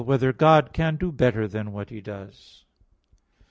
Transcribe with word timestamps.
6] 0.01 0.07
Whether 0.07 0.33
God 0.33 0.73
Can 0.73 0.95
Do 0.95 1.11
Better 1.11 1.47
Than 1.47 1.71
What 1.73 1.91
He 1.91 2.01
Does? 2.01 2.65